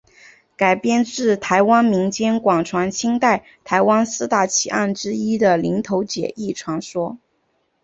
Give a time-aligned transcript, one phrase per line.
[0.57, 7.19] 改编自台湾民间广传清代台湾四大奇案之一的林投姐一传说。